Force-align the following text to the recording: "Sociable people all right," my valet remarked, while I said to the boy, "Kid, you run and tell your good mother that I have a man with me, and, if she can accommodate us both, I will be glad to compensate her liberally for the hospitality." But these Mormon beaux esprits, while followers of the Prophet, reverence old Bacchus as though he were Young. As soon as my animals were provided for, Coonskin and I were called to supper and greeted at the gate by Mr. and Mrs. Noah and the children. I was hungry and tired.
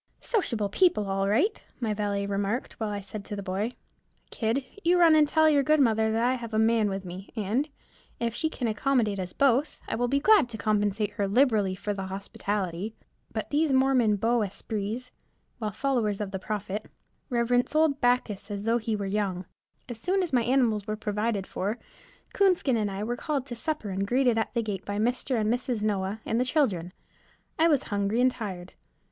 "Sociable 0.19 0.67
people 0.69 1.07
all 1.11 1.27
right," 1.29 1.61
my 1.79 1.93
valet 1.93 2.25
remarked, 2.25 2.73
while 2.79 2.89
I 2.89 3.01
said 3.01 3.23
to 3.25 3.35
the 3.35 3.43
boy, 3.43 3.73
"Kid, 4.31 4.65
you 4.83 4.97
run 4.99 5.13
and 5.13 5.27
tell 5.27 5.47
your 5.47 5.61
good 5.61 5.79
mother 5.79 6.11
that 6.11 6.23
I 6.25 6.33
have 6.33 6.55
a 6.55 6.57
man 6.57 6.89
with 6.89 7.05
me, 7.05 7.29
and, 7.35 7.69
if 8.19 8.33
she 8.33 8.49
can 8.49 8.67
accommodate 8.67 9.19
us 9.19 9.31
both, 9.31 9.79
I 9.87 9.93
will 9.93 10.07
be 10.07 10.19
glad 10.19 10.49
to 10.49 10.57
compensate 10.57 11.11
her 11.11 11.27
liberally 11.27 11.75
for 11.75 11.93
the 11.93 12.07
hospitality." 12.07 12.95
But 13.31 13.51
these 13.51 13.71
Mormon 13.71 14.15
beaux 14.15 14.41
esprits, 14.41 15.11
while 15.59 15.69
followers 15.71 16.19
of 16.19 16.31
the 16.31 16.39
Prophet, 16.39 16.87
reverence 17.29 17.75
old 17.75 18.01
Bacchus 18.01 18.49
as 18.49 18.63
though 18.63 18.79
he 18.79 18.95
were 18.95 19.05
Young. 19.05 19.45
As 19.87 19.99
soon 20.01 20.23
as 20.23 20.33
my 20.33 20.41
animals 20.41 20.87
were 20.87 20.95
provided 20.95 21.45
for, 21.45 21.77
Coonskin 22.33 22.75
and 22.75 22.89
I 22.89 23.03
were 23.03 23.15
called 23.15 23.45
to 23.45 23.55
supper 23.55 23.91
and 23.91 24.07
greeted 24.07 24.39
at 24.39 24.55
the 24.55 24.63
gate 24.63 24.83
by 24.83 24.97
Mr. 24.97 25.39
and 25.39 25.53
Mrs. 25.53 25.83
Noah 25.83 26.21
and 26.25 26.39
the 26.39 26.43
children. 26.43 26.91
I 27.59 27.67
was 27.67 27.83
hungry 27.93 28.19
and 28.19 28.31
tired. 28.31 28.73